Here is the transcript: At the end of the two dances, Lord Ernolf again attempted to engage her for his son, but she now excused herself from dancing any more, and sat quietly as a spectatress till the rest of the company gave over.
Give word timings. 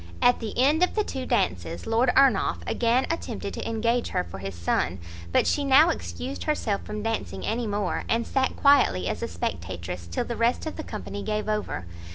At 0.19 0.39
the 0.39 0.57
end 0.57 0.81
of 0.81 0.95
the 0.95 1.03
two 1.03 1.27
dances, 1.27 1.85
Lord 1.85 2.11
Ernolf 2.17 2.63
again 2.65 3.05
attempted 3.11 3.53
to 3.53 3.69
engage 3.69 4.07
her 4.07 4.23
for 4.23 4.39
his 4.39 4.55
son, 4.55 4.97
but 5.31 5.45
she 5.45 5.63
now 5.63 5.89
excused 5.91 6.45
herself 6.45 6.83
from 6.83 7.03
dancing 7.03 7.45
any 7.45 7.67
more, 7.67 8.03
and 8.09 8.25
sat 8.25 8.55
quietly 8.55 9.07
as 9.07 9.21
a 9.21 9.27
spectatress 9.27 10.07
till 10.07 10.25
the 10.25 10.35
rest 10.35 10.65
of 10.65 10.75
the 10.75 10.83
company 10.83 11.21
gave 11.21 11.47
over. 11.47 11.85